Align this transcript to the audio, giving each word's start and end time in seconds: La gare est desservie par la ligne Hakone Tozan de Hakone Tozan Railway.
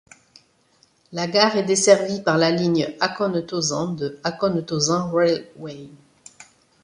La 1.11 1.27
gare 1.27 1.57
est 1.57 1.63
desservie 1.63 2.21
par 2.23 2.39
la 2.39 2.49
ligne 2.49 2.89
Hakone 3.01 3.45
Tozan 3.45 3.89
de 3.93 4.19
Hakone 4.23 4.65
Tozan 4.65 5.11
Railway. 5.13 5.89